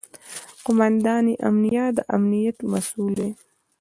قوماندان 0.65 1.25
امنیه 1.49 1.85
د 1.97 1.99
امنیت 2.15 2.57
مسوول 2.71 3.11
دی 3.19 3.29